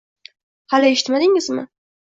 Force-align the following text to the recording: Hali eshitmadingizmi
Hali 0.75 0.91
eshitmadingizmi 0.95 1.69